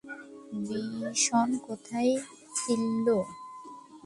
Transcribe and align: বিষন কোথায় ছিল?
বিষন 0.65 1.49
কোথায় 1.65 2.13
ছিল? 2.57 3.05